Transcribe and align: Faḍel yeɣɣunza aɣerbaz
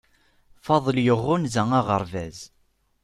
Faḍel 0.65 0.97
yeɣɣunza 1.05 1.63
aɣerbaz 1.79 2.39